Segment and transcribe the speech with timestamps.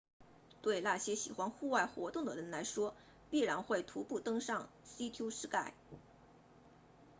[0.63, 2.95] 对那些喜欢户外活动的人来说
[3.29, 5.73] 必然会徒步登上 sea to sky